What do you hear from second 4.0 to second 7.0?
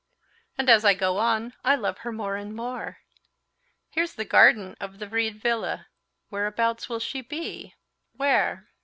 the garden of the Vrede Villa. Whereabouts will